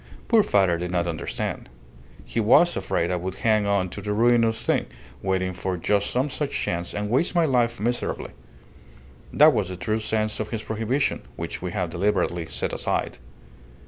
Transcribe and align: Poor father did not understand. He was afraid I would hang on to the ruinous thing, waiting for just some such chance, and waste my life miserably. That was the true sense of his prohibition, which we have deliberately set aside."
Poor 0.27 0.41
father 0.41 0.79
did 0.79 0.89
not 0.89 1.05
understand. 1.05 1.69
He 2.25 2.39
was 2.39 2.75
afraid 2.75 3.11
I 3.11 3.17
would 3.17 3.35
hang 3.35 3.67
on 3.67 3.87
to 3.89 4.01
the 4.01 4.13
ruinous 4.13 4.65
thing, 4.65 4.87
waiting 5.21 5.53
for 5.53 5.77
just 5.77 6.09
some 6.09 6.27
such 6.31 6.49
chance, 6.59 6.95
and 6.95 7.07
waste 7.07 7.35
my 7.35 7.45
life 7.45 7.79
miserably. 7.79 8.31
That 9.31 9.53
was 9.53 9.69
the 9.69 9.77
true 9.77 9.99
sense 9.99 10.39
of 10.39 10.49
his 10.49 10.63
prohibition, 10.63 11.21
which 11.35 11.61
we 11.61 11.69
have 11.73 11.91
deliberately 11.91 12.47
set 12.47 12.73
aside." 12.73 13.19